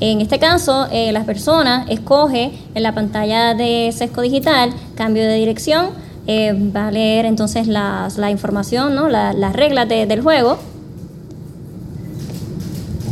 [0.00, 5.36] En este caso, eh, la persona escoge en la pantalla de sesco digital cambio de
[5.36, 5.86] dirección,
[6.26, 9.08] eh, va a leer entonces las- la información, ¿no?
[9.08, 10.58] La- las reglas de- del juego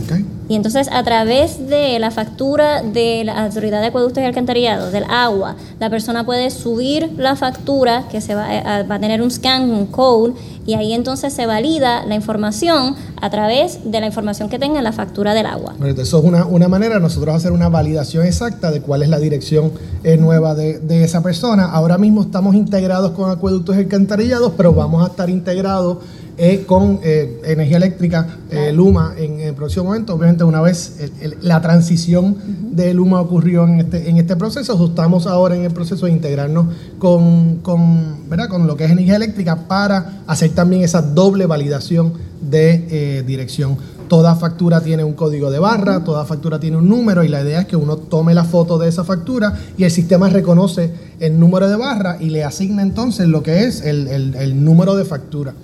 [0.05, 0.19] Ok.
[0.49, 5.05] y entonces a través de la factura de la Autoridad de Acueductos y Alcantarillados, del
[5.09, 9.31] agua, la persona puede subir la factura que se va, a, va a tener un
[9.31, 10.35] scan, un code,
[10.67, 14.85] y ahí entonces se valida la información a través de la información que tenga en
[14.85, 15.75] la factura del agua.
[15.79, 19.09] Bueno, Eso es una, una manera de nosotros hacer una validación exacta de cuál es
[19.09, 21.65] la dirección eh, nueva de, de esa persona.
[21.65, 25.99] Ahora mismo estamos integrados con acueductos y alcantarillados, pero vamos a estar integrados
[26.37, 30.15] eh, con eh, energía eléctrica, eh, Luma, en el próximo momento.
[30.15, 32.37] Obviamente, una vez el- el- la transición
[32.73, 36.67] de Luma ocurrió en este, en este proceso, estamos ahora en el proceso de integrarnos
[36.99, 38.14] con, con,
[38.49, 43.77] con lo que es energía eléctrica para hacer también esa doble validación de eh, dirección.
[44.09, 47.61] Toda factura tiene un código de barra, toda factura tiene un número y la idea
[47.61, 51.69] es que uno tome la foto de esa factura y el sistema reconoce el número
[51.71, 55.55] de barra y le asigna entonces lo que es el, el- número de factura.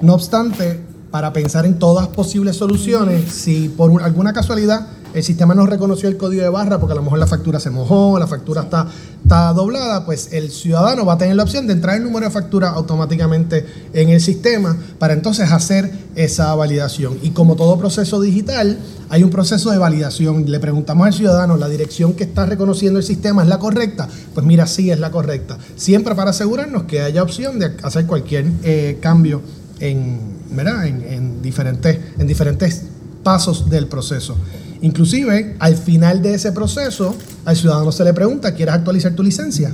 [0.00, 5.54] No obstante, para pensar en todas posibles soluciones, si por un- alguna casualidad el sistema
[5.54, 8.26] no reconoció el código de barra porque a lo mejor la factura se mojó, la
[8.26, 8.86] factura está,
[9.22, 12.32] está doblada, pues el ciudadano va a tener la opción de entrar el número de
[12.32, 17.18] factura automáticamente en el sistema para entonces hacer esa validación.
[17.22, 20.50] Y como todo proceso digital, hay un proceso de validación.
[20.50, 24.08] Le preguntamos al ciudadano, ¿la dirección que está reconociendo el sistema es la correcta?
[24.34, 25.58] Pues mira, sí es la correcta.
[25.76, 29.42] Siempre para asegurarnos que haya opción de hacer cualquier eh, cambio
[29.80, 30.86] en, ¿verdad?
[30.86, 32.82] En, en diferentes, en diferentes
[33.22, 34.36] pasos del proceso.
[34.82, 37.14] Inclusive, al final de ese proceso,
[37.44, 39.70] al ciudadano se le pregunta, ¿quieres actualizar tu licencia?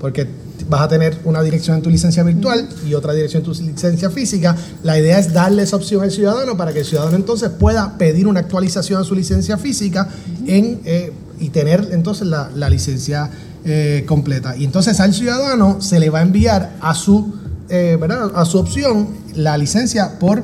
[0.00, 0.26] Porque
[0.68, 4.10] vas a tener una dirección en tu licencia virtual y otra dirección en tu licencia
[4.10, 4.56] física.
[4.82, 8.26] La idea es darle esa opción al ciudadano para que el ciudadano entonces pueda pedir
[8.26, 10.08] una actualización a su licencia física
[10.46, 13.30] en, eh, y tener entonces la, la licencia
[13.64, 14.56] eh, completa.
[14.56, 17.34] Y entonces al ciudadano se le va a enviar a su
[17.68, 18.32] eh, ¿verdad?
[18.34, 20.42] a su opción la licencia por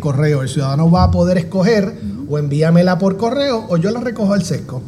[0.00, 0.42] correo.
[0.42, 1.92] El ciudadano va a poder escoger
[2.30, 4.80] o envíamela por correo o yo la recojo al sesco.